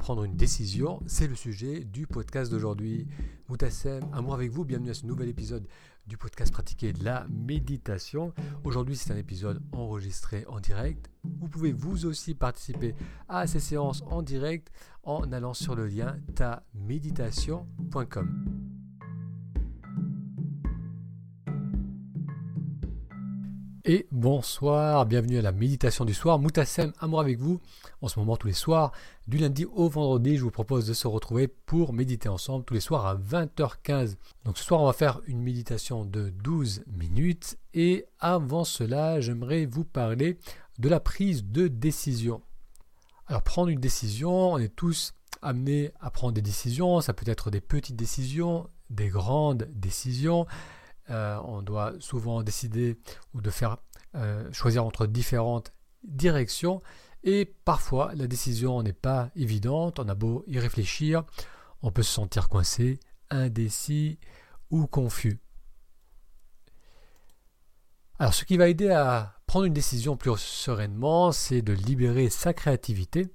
[0.00, 3.06] prendre une décision, c'est le sujet du podcast d'aujourd'hui.
[3.50, 5.68] Moutassem, amour avec vous, bienvenue à ce nouvel épisode
[6.06, 8.32] du podcast pratiqué de la méditation.
[8.64, 11.10] Aujourd'hui, c'est un épisode enregistré en direct.
[11.22, 12.94] Vous pouvez vous aussi participer
[13.28, 18.79] à ces séances en direct en allant sur le lien taméditation.com.
[23.92, 26.38] Et bonsoir, bienvenue à la méditation du soir.
[26.38, 27.60] Moutassem, amour avec vous.
[28.02, 28.92] En ce moment, tous les soirs,
[29.26, 32.78] du lundi au vendredi, je vous propose de se retrouver pour méditer ensemble tous les
[32.78, 34.14] soirs à 20h15.
[34.44, 37.58] Donc ce soir, on va faire une méditation de 12 minutes.
[37.74, 40.38] Et avant cela, j'aimerais vous parler
[40.78, 42.42] de la prise de décision.
[43.26, 47.00] Alors prendre une décision, on est tous amenés à prendre des décisions.
[47.00, 50.46] Ça peut être des petites décisions, des grandes décisions.
[51.10, 52.98] Euh, on doit souvent décider
[53.34, 53.78] ou de faire
[54.14, 55.72] euh, choisir entre différentes
[56.04, 56.82] directions.
[57.24, 61.24] Et parfois la décision n'est pas évidente, on a beau y réfléchir,
[61.82, 62.98] on peut se sentir coincé,
[63.30, 64.18] indécis
[64.70, 65.40] ou confus.
[68.18, 72.52] Alors ce qui va aider à prendre une décision plus sereinement, c'est de libérer sa
[72.54, 73.28] créativité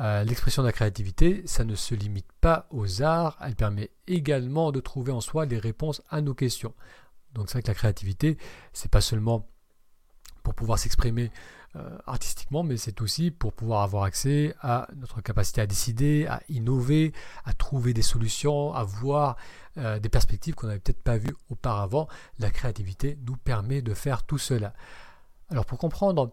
[0.00, 4.70] euh, l'expression de la créativité, ça ne se limite pas aux arts, elle permet également
[4.72, 6.74] de trouver en soi les réponses à nos questions.
[7.34, 8.38] Donc c'est vrai que la créativité,
[8.72, 9.48] c'est pas seulement
[10.42, 11.30] pour pouvoir s'exprimer
[11.76, 16.40] euh, artistiquement, mais c'est aussi pour pouvoir avoir accès à notre capacité à décider, à
[16.48, 17.12] innover,
[17.44, 19.36] à trouver des solutions, à voir
[19.76, 22.08] euh, des perspectives qu'on n'avait peut-être pas vues auparavant.
[22.38, 24.72] La créativité nous permet de faire tout cela.
[25.50, 26.32] Alors pour comprendre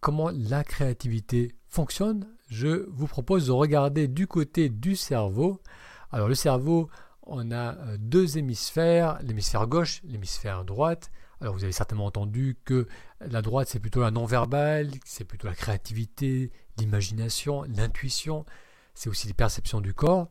[0.00, 5.60] comment la créativité fonctionne, je vous propose de regarder du côté du cerveau.
[6.10, 6.88] Alors le cerveau,
[7.22, 11.10] on a euh, deux hémisphères, l'hémisphère gauche, l'hémisphère droite.
[11.40, 12.86] Alors vous avez certainement entendu que
[13.20, 18.46] la droite c'est plutôt la non-verbale, c'est plutôt la créativité, l'imagination, l'intuition,
[18.94, 20.28] c'est aussi les perceptions du corps.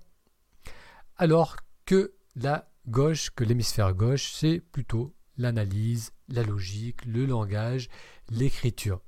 [1.18, 7.90] Alors que la gauche, que l'hémisphère gauche, c'est plutôt l'analyse, la logique, le langage,
[8.30, 9.02] l'écriture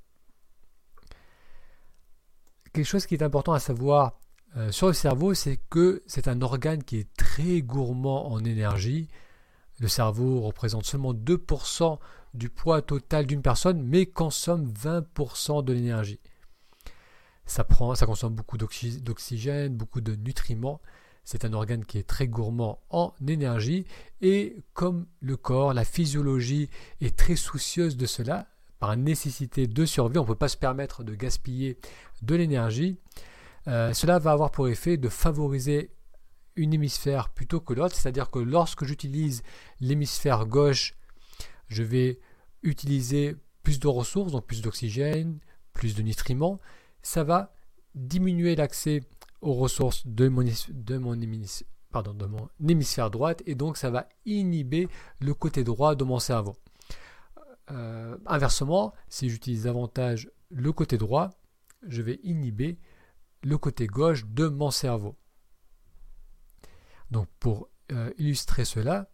[2.72, 4.18] quelque chose qui est important à savoir
[4.56, 9.08] euh, sur le cerveau, c'est que c'est un organe qui est très gourmand en énergie.
[9.78, 11.98] Le cerveau représente seulement 2%
[12.34, 16.20] du poids total d'une personne, mais consomme 20% de l'énergie.
[17.46, 20.80] Ça, consomme beaucoup d'oxygène, beaucoup de nutriments.
[21.24, 23.86] C'est un organe qui est très gourmand en énergie
[24.20, 26.68] et comme le corps, la physiologie
[27.00, 31.04] est très soucieuse de cela, par nécessité de survie, on ne peut pas se permettre
[31.04, 31.78] de gaspiller
[32.22, 32.98] de l'énergie.
[33.66, 35.90] Euh, cela va avoir pour effet de favoriser
[36.56, 39.42] une hémisphère plutôt que l'autre, c'est-à-dire que lorsque j'utilise
[39.80, 40.94] l'hémisphère gauche,
[41.68, 42.18] je vais
[42.62, 45.38] utiliser plus de ressources, donc plus d'oxygène,
[45.72, 46.60] plus de nutriments.
[47.02, 47.52] Ça va
[47.94, 49.02] diminuer l'accès
[49.40, 50.42] aux ressources de mon,
[51.00, 51.16] mon,
[51.92, 54.88] pardon, de mon hémisphère droite et donc ça va inhiber
[55.20, 56.56] le côté droit de mon cerveau.
[57.70, 61.30] Euh, inversement, si j'utilise davantage le côté droit,
[61.86, 62.78] je vais inhiber
[63.42, 65.16] le côté gauche de mon cerveau.
[67.10, 69.10] Donc pour euh, illustrer cela,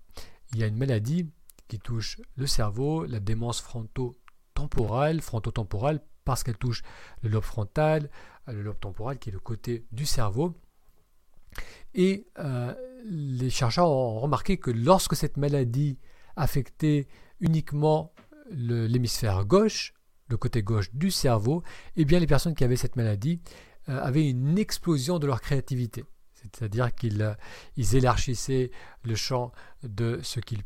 [0.53, 1.31] il y a une maladie
[1.69, 6.82] qui touche le cerveau, la démence frontotemporale, frontotemporale parce qu'elle touche
[7.22, 8.10] le lobe frontal,
[8.47, 10.54] le lobe temporal qui est le côté du cerveau.
[11.94, 15.98] Et euh, les chercheurs ont remarqué que lorsque cette maladie
[16.37, 17.06] affectait
[17.41, 18.12] uniquement
[18.50, 19.94] l'hémisphère gauche,
[20.28, 21.62] le côté gauche du cerveau,
[21.97, 23.41] eh bien les personnes qui avaient cette maladie
[23.88, 26.05] euh, avaient une explosion de leur créativité.
[26.34, 27.34] C'est-à-dire qu'ils euh,
[27.77, 28.71] élargissaient
[29.03, 30.62] le champ de ce qu'ils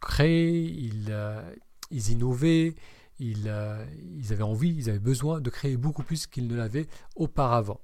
[0.00, 1.54] créaient, ils, euh,
[1.90, 2.74] innovaient,
[3.18, 7.80] ils, avaient envie, ils avaient besoin de créer beaucoup plus qu'ils ne l'avaient auparavant.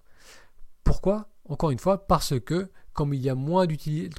[0.84, 1.28] Pourquoi?
[1.44, 3.66] Encore une fois, parce que comme il y a moins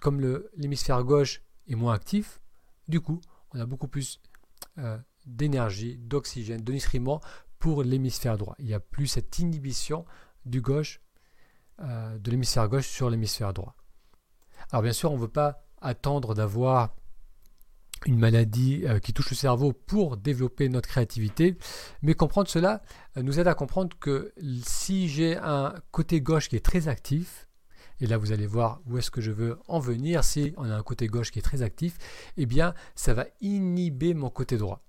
[0.02, 0.20] comme
[0.58, 2.42] l'hémisphère gauche est moins actif,
[2.88, 3.22] du coup,
[3.54, 4.20] on a beaucoup plus
[4.80, 7.22] euh, d'énergie, d'oxygène, de nutriments
[7.60, 8.56] pour l'hémisphère droit.
[8.60, 10.06] Il n'y a plus cette inhibition
[10.46, 11.00] du gauche,
[11.82, 13.76] euh, de l'hémisphère gauche sur l'hémisphère droit.
[14.72, 16.96] Alors bien sûr, on ne veut pas attendre d'avoir
[18.06, 21.58] une maladie euh, qui touche le cerveau pour développer notre créativité,
[22.02, 22.82] mais comprendre cela
[23.16, 24.34] nous aide à comprendre que
[24.66, 27.48] si j'ai un côté gauche qui est très actif,
[28.00, 30.76] et là vous allez voir où est-ce que je veux en venir, si on a
[30.76, 31.98] un côté gauche qui est très actif,
[32.38, 34.84] eh bien ça va inhiber mon côté droit.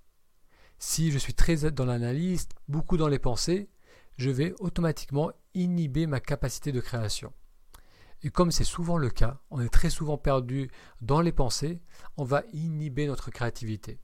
[0.79, 3.71] Si je suis très dans l'analyse, beaucoup dans les pensées,
[4.17, 7.33] je vais automatiquement inhiber ma capacité de création.
[8.23, 10.71] Et comme c'est souvent le cas, on est très souvent perdu
[11.03, 11.83] dans les pensées,
[12.17, 14.01] on va inhiber notre créativité.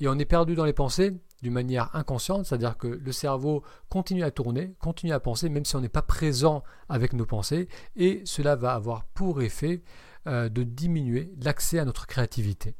[0.00, 4.24] Et on est perdu dans les pensées d'une manière inconsciente, c'est-à-dire que le cerveau continue
[4.24, 8.22] à tourner, continue à penser, même si on n'est pas présent avec nos pensées, et
[8.24, 9.82] cela va avoir pour effet
[10.26, 12.74] euh, de diminuer l'accès à notre créativité.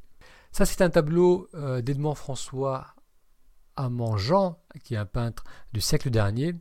[0.52, 2.88] Ça, c'est un tableau euh, d'Edmond François
[3.76, 6.54] Amangean, qui est un peintre du siècle dernier,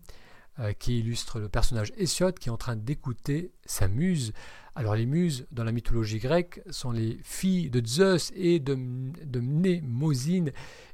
[0.59, 4.33] euh, qui illustre le personnage Hésiode qui est en train d'écouter sa muse.
[4.75, 8.75] Alors les muses dans la mythologie grecque sont les filles de Zeus et de,
[9.23, 10.51] de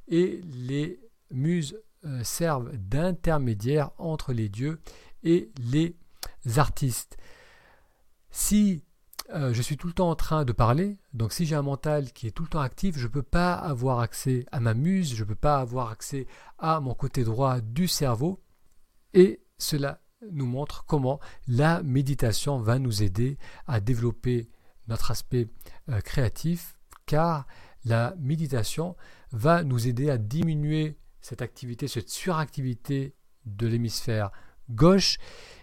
[0.07, 0.99] et les
[1.31, 4.79] muses euh, servent d'intermédiaires entre les dieux
[5.23, 5.95] et les
[6.57, 7.17] artistes.
[8.29, 8.83] Si
[9.33, 12.11] euh, je suis tout le temps en train de parler, donc si j'ai un mental
[12.11, 15.15] qui est tout le temps actif, je ne peux pas avoir accès à ma muse,
[15.15, 16.27] je ne peux pas avoir accès
[16.59, 18.39] à mon côté droit du cerveau,
[19.57, 23.37] cela nous montre comment la méditation va nous aider
[23.67, 24.49] à développer
[24.87, 25.47] notre aspect
[25.89, 27.45] euh, créatif, car
[27.83, 28.95] la méditation
[29.31, 33.15] va nous aider à diminuer cette activité, cette suractivité
[33.45, 34.31] de l'hémisphère
[34.69, 35.17] gauche,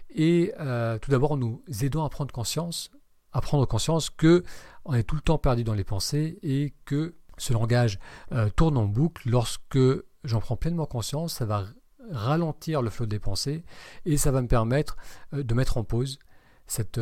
[0.09, 2.91] et euh, tout d'abord nous aidons à prendre conscience,
[3.31, 4.43] à prendre conscience que
[4.85, 7.99] on est tout le temps perdu dans les pensées et que ce langage
[8.31, 9.29] euh, tourne en boucle.
[9.29, 9.79] Lorsque
[10.23, 11.65] j'en prends pleinement conscience, ça va
[12.11, 13.63] ralentir le flot des pensées
[14.05, 14.97] et ça va me permettre
[15.33, 16.19] euh, de mettre en pause
[16.65, 16.99] cette,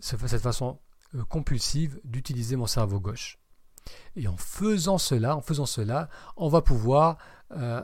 [0.00, 0.78] cette façon
[1.28, 3.38] compulsive d'utiliser mon cerveau gauche.
[4.16, 7.18] Et en faisant cela, en faisant cela, on va pouvoir
[7.52, 7.82] euh,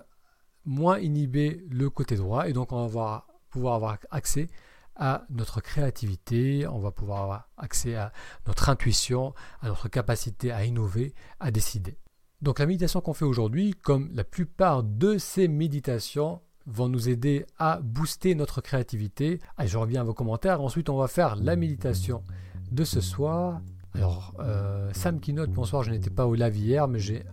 [0.64, 4.48] moins inhiber le côté droit et donc on va pouvoir avoir accès
[4.96, 8.12] à notre créativité, on va pouvoir avoir accès à
[8.46, 11.98] notre intuition, à notre capacité à innover, à décider.
[12.42, 17.46] Donc la méditation qu'on fait aujourd'hui, comme la plupart de ces méditations, vont nous aider
[17.58, 19.40] à booster notre créativité.
[19.56, 20.60] Allez, je reviens à vos commentaires.
[20.60, 22.22] Ensuite, on va faire la méditation
[22.70, 23.60] de ce soir.
[23.94, 27.24] Alors, euh, Sam qui note, bonsoir, je n'étais pas au live hier, mais j'ai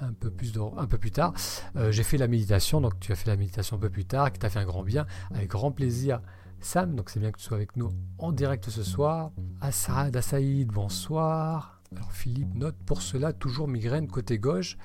[0.00, 1.34] un, peu, plus un peu plus tard.
[1.76, 4.32] Euh, j'ai fait la méditation, donc tu as fait la méditation un peu plus tard,
[4.32, 6.20] qui t'a fait un grand bien, avec grand plaisir.
[6.60, 9.32] Sam, donc c'est bien que tu sois avec nous en direct ce soir.
[9.60, 11.80] Assad, Assaïd, bonsoir.
[11.94, 14.76] Alors Philippe note, pour cela, toujours migraine côté gauche.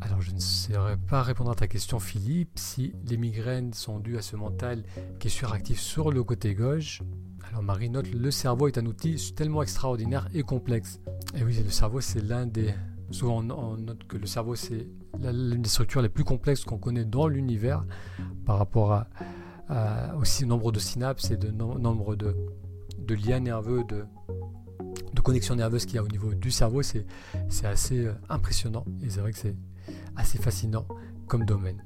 [0.00, 4.16] Alors je ne saurais pas répondre à ta question Philippe, si les migraines sont dues
[4.16, 4.84] à ce mental
[5.18, 7.02] qui est suractif sur le côté gauche.
[7.48, 11.00] Alors Marie note, le cerveau est un outil tellement extraordinaire et complexe.
[11.34, 12.74] Et oui, le cerveau c'est l'un des...
[13.10, 14.86] Souvent on note que le cerveau c'est
[15.18, 17.84] l'une des structures les plus complexes qu'on connaît dans l'univers
[18.44, 19.06] par rapport à,
[20.16, 22.34] aussi au nombre de synapses et de nombre de,
[23.14, 24.04] liens nerveux, de,
[25.14, 26.82] de connexions nerveuses qu'il y a au niveau du cerveau.
[26.82, 27.06] C'est
[27.64, 29.56] assez euh, impressionnant et c'est vrai que c'est
[30.18, 30.86] assez fascinant
[31.26, 31.82] comme domaine.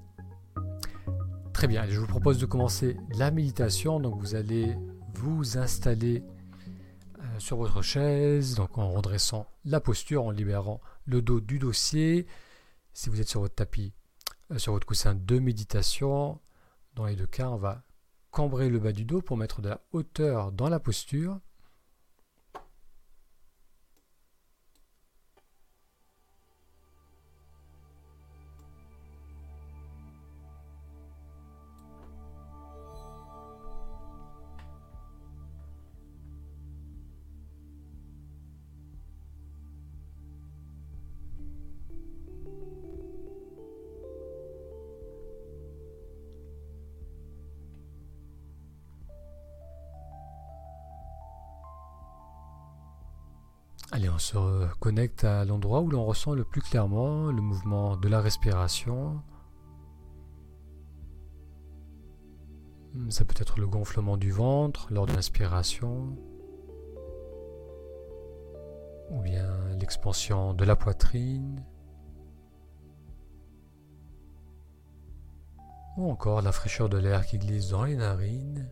[1.52, 4.00] Très bien, je vous propose de commencer la méditation.
[4.00, 4.74] Donc vous allez
[5.14, 6.24] vous installer
[7.20, 12.26] euh, sur votre chaise, donc en redressant la posture, en libérant le dos du dossier.
[12.94, 13.92] Si vous êtes sur votre tapis,
[14.50, 16.40] euh, sur votre coussin de méditation,
[16.94, 17.84] dans les deux cas, on va
[18.30, 21.38] cambrer le bas du dos pour mettre de la hauteur dans la posture.
[54.82, 59.22] Connecte à l'endroit où l'on ressent le plus clairement le mouvement de la respiration.
[63.08, 66.18] Ça peut être le gonflement du ventre lors de l'inspiration,
[69.10, 69.46] ou bien
[69.78, 71.64] l'expansion de la poitrine,
[75.96, 78.68] ou encore la fraîcheur de l'air qui glisse dans les narines.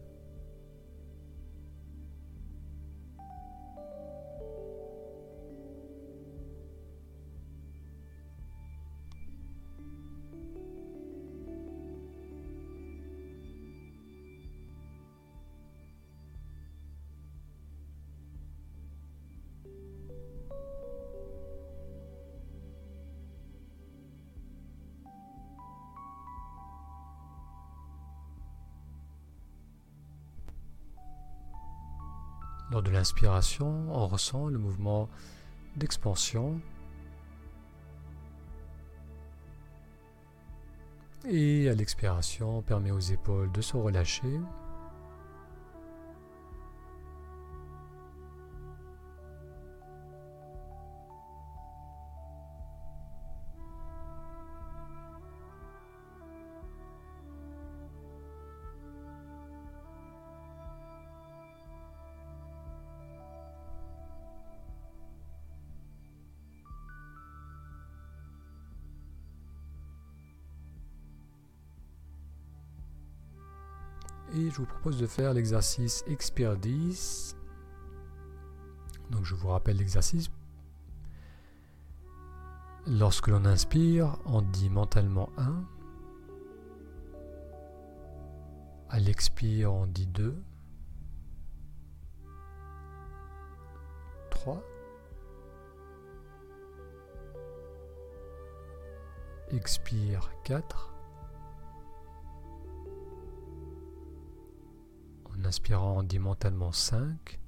[32.70, 35.08] Lors de l'inspiration, on ressent le mouvement
[35.76, 36.60] d'expansion.
[41.28, 44.38] Et à l'expiration, on permet aux épaules de se relâcher.
[74.34, 77.36] Et je vous propose de faire l'exercice expire 10.
[79.10, 80.30] Donc je vous rappelle l'exercice.
[82.86, 85.64] Lorsque l'on inspire, on dit mentalement 1.
[88.88, 90.42] À l'expire, on dit 2.
[94.30, 94.62] 3.
[99.50, 100.89] Expire 4.
[105.50, 107.40] Inspirant, on dit mentalement 5.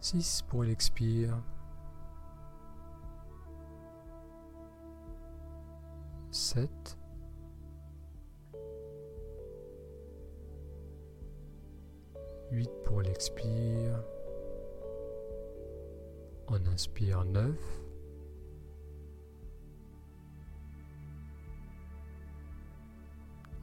[0.00, 1.40] 6 pour l'expire.
[6.32, 6.98] 7.
[12.50, 14.02] 8 pour l'expire.
[16.48, 17.85] On inspire 9.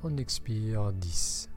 [0.05, 1.50] On expire 10.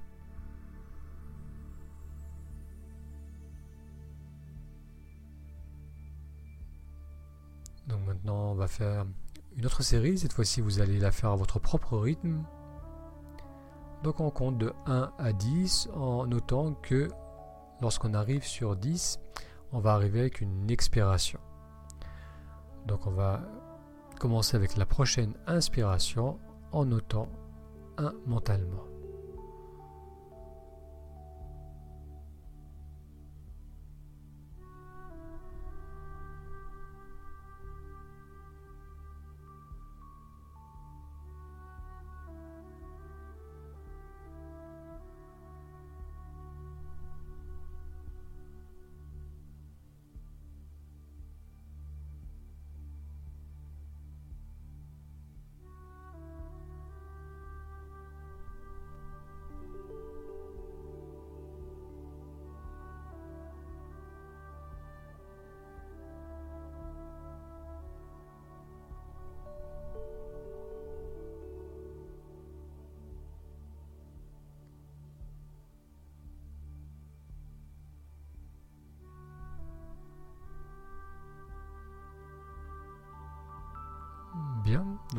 [7.89, 9.05] Donc maintenant, on va faire
[9.57, 10.17] une autre série.
[10.17, 12.45] Cette fois-ci, vous allez la faire à votre propre rythme.
[14.05, 17.09] Donc on compte de 1 à 10 en notant que
[17.81, 19.19] lorsqu'on arrive sur 10,
[19.73, 21.41] on va arriver avec une expiration.
[22.87, 23.43] Donc on va
[24.21, 26.39] commencer avec la prochaine inspiration
[26.71, 27.29] en notant
[27.99, 28.96] 1 mentalement.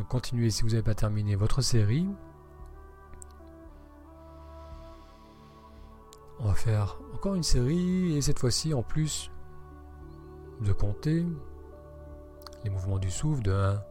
[0.10, 2.08] Continuez si vous n'avez pas terminé votre série.
[6.40, 9.32] On va faire encore une série et cette fois-ci en plus
[10.62, 11.26] de compter
[12.64, 13.84] les mouvements du souffle de 1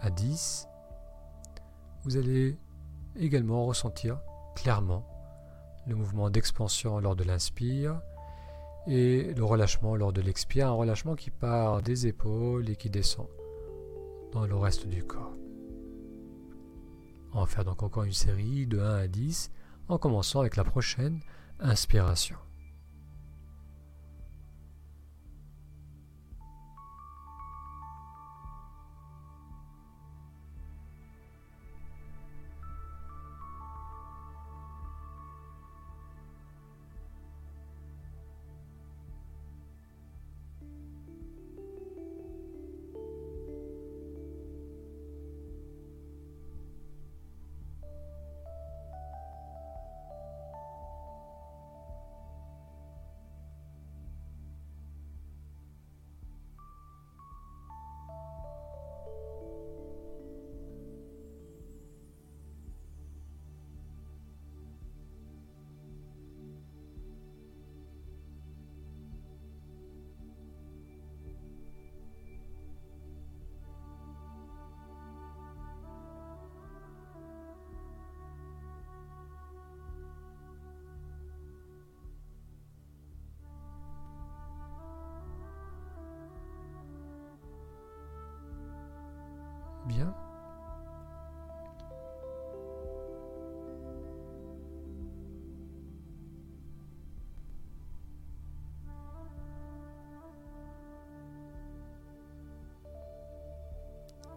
[0.00, 0.66] à 10,
[2.04, 2.56] vous allez
[3.16, 4.20] également ressentir
[4.54, 5.06] clairement
[5.86, 8.00] le mouvement d'expansion lors de l'inspire
[8.86, 13.26] et le relâchement lors de l'expire, un relâchement qui part des épaules et qui descend
[14.32, 15.39] dans le reste du corps.
[17.32, 19.50] On va faire donc encore une série de 1 à 10
[19.88, 21.20] en commençant avec la prochaine
[21.60, 22.36] inspiration.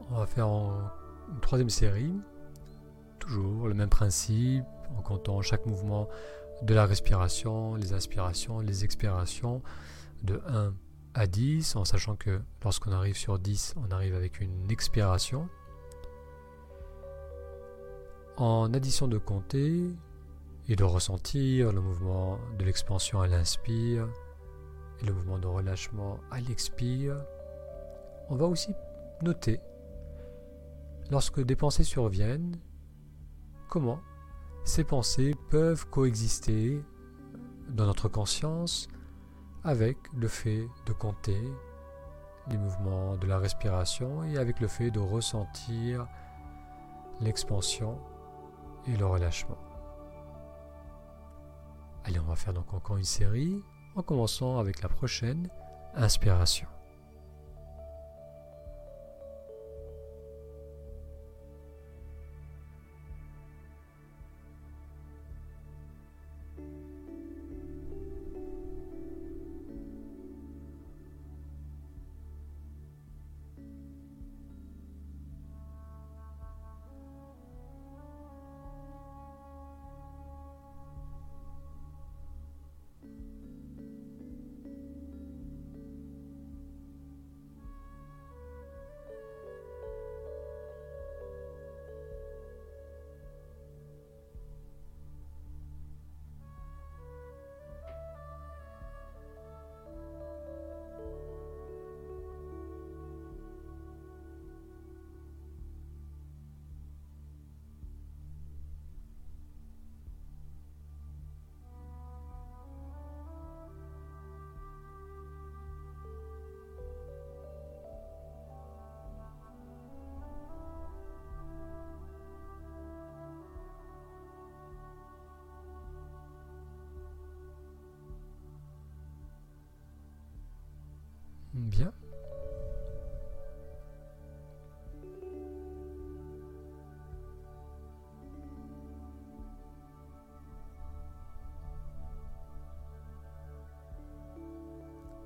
[0.10, 2.14] On va faire une troisième série.
[3.20, 4.66] Toujours le même principe,
[4.98, 6.08] en comptant chaque mouvement
[6.62, 9.62] de la respiration, les inspirations, les expirations,
[10.24, 10.74] de 1
[11.14, 15.48] à 10, en sachant que lorsqu'on arrive sur 10, on arrive avec une expiration.
[18.38, 19.84] En addition de compter
[20.68, 24.08] et de ressentir le mouvement de l'expansion à l'inspire
[25.02, 27.18] et le mouvement de relâchement à l'expire,
[28.30, 28.74] on va aussi
[29.22, 29.60] noter
[31.12, 32.60] lorsque des pensées surviennent,
[33.70, 34.00] comment
[34.64, 36.82] ces pensées peuvent coexister
[37.70, 38.88] dans notre conscience
[39.64, 41.42] avec le fait de compter
[42.50, 46.08] les mouvements de la respiration et avec le fait de ressentir
[47.22, 48.00] l'expansion
[48.88, 49.58] et le relâchement.
[52.04, 53.64] Allez, on va faire donc encore une série
[53.96, 55.48] en commençant avec la prochaine
[55.96, 56.68] inspiration.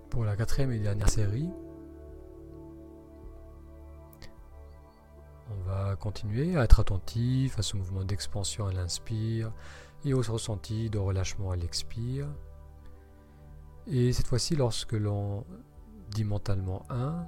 [0.09, 1.49] Pour la quatrième et dernière série,
[5.51, 9.51] on va continuer à être attentif à ce mouvement d'expansion à l'inspire
[10.05, 12.27] et au ressenti de relâchement à l'expire.
[13.85, 15.45] Et cette fois-ci, lorsque l'on
[16.09, 17.27] dit mentalement 1,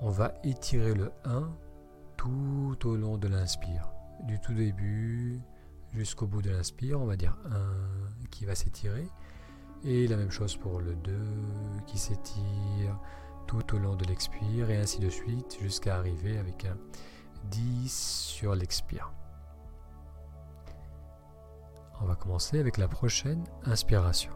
[0.00, 1.50] on va étirer le 1
[2.16, 3.90] tout au long de l'inspire.
[4.24, 5.40] Du tout début
[5.92, 9.08] jusqu'au bout de l'inspire, on va dire 1 qui va s'étirer.
[9.84, 11.18] Et la même chose pour le 2
[11.86, 12.98] qui s'étire
[13.46, 16.76] tout au long de l'expire et ainsi de suite jusqu'à arriver avec un
[17.50, 19.12] 10 sur l'expire.
[22.00, 24.32] On va commencer avec la prochaine inspiration.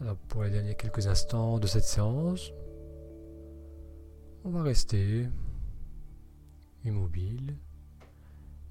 [0.00, 2.52] Alors pour les derniers quelques instants de cette séance,
[4.44, 5.26] on va rester
[6.84, 7.56] immobile.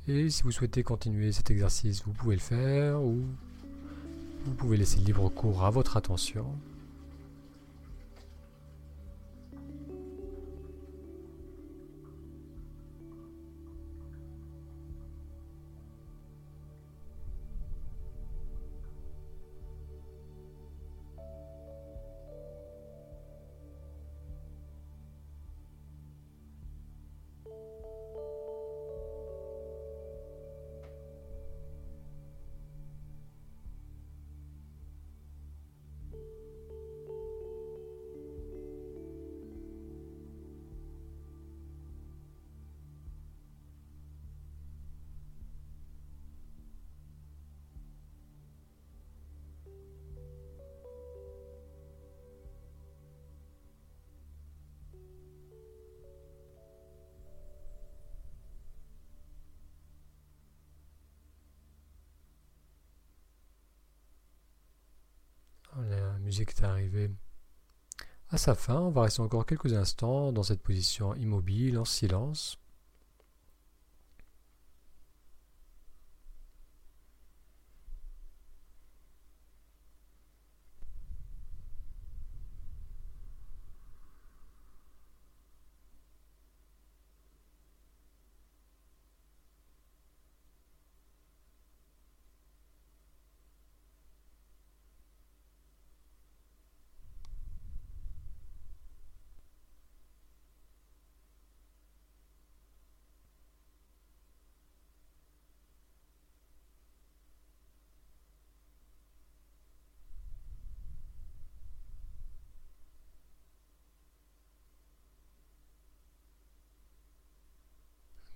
[0.07, 3.23] Et si vous souhaitez continuer cet exercice, vous pouvez le faire ou
[4.45, 6.45] vous pouvez laisser libre cours à votre attention.
[66.35, 67.11] Musique est arrivée
[68.29, 68.81] à sa fin.
[68.81, 72.57] On va rester encore quelques instants dans cette position immobile, en silence.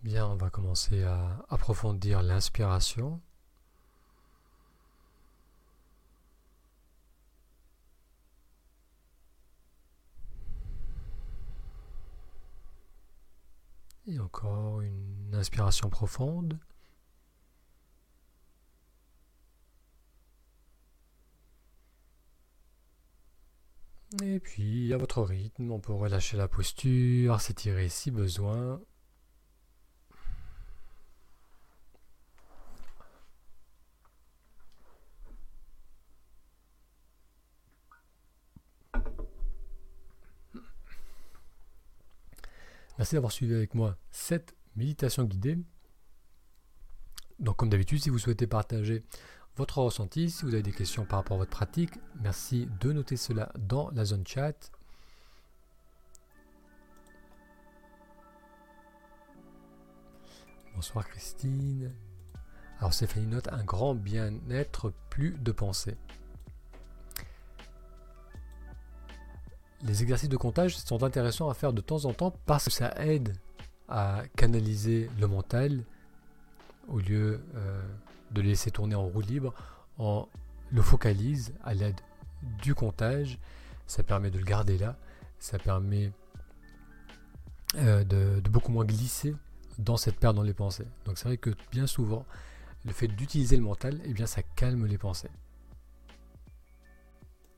[0.09, 3.21] Bien, on va commencer à approfondir l'inspiration.
[14.07, 16.57] Et encore une inspiration profonde.
[24.23, 28.81] Et puis, à votre rythme, on peut relâcher la posture, s'étirer si besoin.
[42.99, 45.57] Merci d'avoir suivi avec moi cette méditation guidée.
[47.39, 49.05] Donc comme d'habitude, si vous souhaitez partager
[49.55, 53.15] votre ressenti, si vous avez des questions par rapport à votre pratique, merci de noter
[53.15, 54.69] cela dans la zone chat.
[60.75, 61.95] Bonsoir Christine.
[62.79, 65.95] Alors Stéphanie note un grand bien-être, plus de pensée.
[69.83, 72.93] Les exercices de comptage sont intéressants à faire de temps en temps parce que ça
[72.97, 73.35] aide
[73.87, 75.83] à canaliser le mental
[76.87, 77.81] au lieu euh,
[78.31, 79.53] de le laisser tourner en roue libre.
[79.97, 80.27] On
[80.71, 81.99] le focalise à l'aide
[82.61, 83.39] du comptage.
[83.87, 84.97] Ça permet de le garder là.
[85.39, 86.11] Ça permet
[87.75, 89.35] euh, de, beaucoup moins glisser
[89.77, 90.87] dans cette perte dans les pensées.
[91.05, 92.25] Donc c'est vrai que bien souvent,
[92.85, 95.29] le fait d'utiliser le mental, eh bien ça calme les pensées.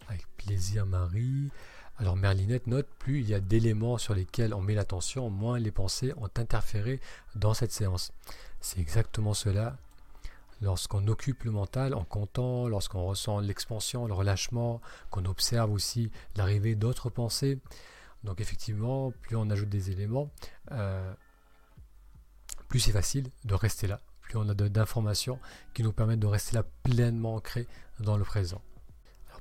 [0.08, 1.50] Avec plaisir Marie.
[2.02, 5.70] Alors Merlinette note, plus il y a d'éléments sur lesquels on met l'attention, moins les
[5.70, 7.00] pensées ont interféré
[7.36, 8.12] dans cette séance.
[8.60, 9.78] C'est exactement cela.
[10.64, 16.74] Lorsqu'on occupe le mental en comptant, lorsqu'on ressent l'expansion, le relâchement, qu'on observe aussi l'arrivée
[16.74, 17.60] d'autres pensées.
[18.24, 20.32] Donc effectivement, plus on ajoute des éléments,
[20.72, 21.14] euh,
[22.68, 25.38] plus c'est facile de rester là, plus on a d'informations
[25.76, 27.68] qui nous permettent de rester là pleinement ancrés
[28.00, 28.64] dans le présent.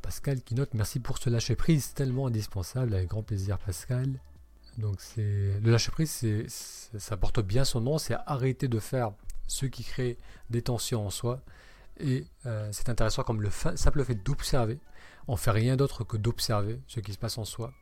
[0.00, 4.20] Pascal qui note merci pour ce lâcher prise tellement indispensable, avec grand plaisir Pascal.
[4.78, 9.12] Donc c'est le lâcher prise, c'est, ça porte bien son nom, c'est arrêter de faire
[9.46, 11.40] ce qui crée des tensions en soi.
[11.98, 14.78] Et euh, c'est intéressant comme le simple fait d'observer,
[15.28, 17.72] on fait rien d'autre que d'observer ce qui se passe en soi.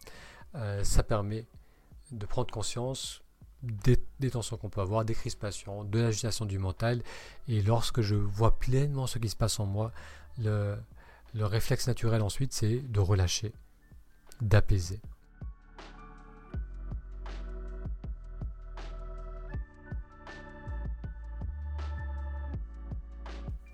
[0.55, 1.47] Euh, ça permet
[2.11, 3.23] de prendre conscience
[3.63, 7.03] des, des tensions qu'on peut avoir, des crispations, de l'agitation du mental.
[7.49, 9.93] Et lorsque je vois pleinement ce qui se passe en moi,
[10.39, 10.77] le,
[11.35, 13.53] le réflexe naturel ensuite, c'est de relâcher,
[14.41, 15.01] d'apaiser.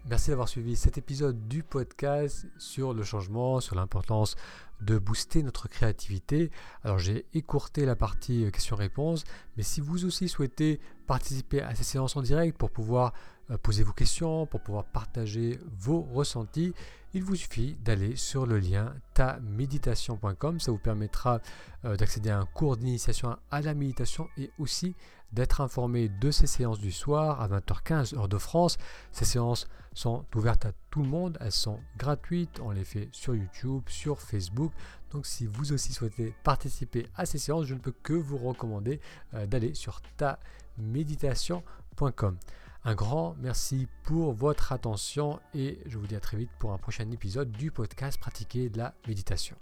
[0.07, 4.37] Merci d'avoir suivi cet épisode du podcast sur le changement, sur l'importance
[4.83, 6.51] de booster notre créativité.
[6.83, 9.25] Alors j'ai écourté la partie questions-réponses,
[9.57, 13.15] mais si vous aussi souhaitez participer à ces séances en direct pour pouvoir
[13.51, 16.75] euh, poser vos questions, pour pouvoir partager vos ressentis,
[17.15, 20.59] il vous suffit d'aller sur le lien taméditation.com.
[20.59, 21.41] Ça vous permettra
[21.85, 24.97] euh, d'accéder à un cours d'initiation à la méditation et aussi
[25.33, 28.79] d'être informé de ces séances du soir à 20h15 heure de France.
[29.13, 33.37] Ces séances sont ouvertes à tout le monde, elles sont gratuites, on les fait sur
[33.37, 34.73] YouTube, sur Facebook.
[35.13, 39.01] Donc si vous aussi souhaitez participer à ces séances, je ne peux que vous recommander
[39.35, 42.37] euh, d'aller sur taméditation.com.
[42.87, 46.79] Un grand merci pour votre attention et je vous dis à très vite pour un
[46.79, 49.57] prochain épisode du podcast Pratiquer de la méditation.